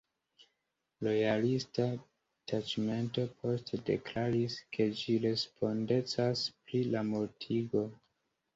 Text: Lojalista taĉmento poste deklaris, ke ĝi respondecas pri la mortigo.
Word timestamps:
Lojalista 1.07 1.85
taĉmento 2.53 3.27
poste 3.43 3.81
deklaris, 3.91 4.57
ke 4.79 4.89
ĝi 5.03 5.21
respondecas 5.29 6.45
pri 6.65 6.85
la 6.97 7.07
mortigo. 7.15 7.89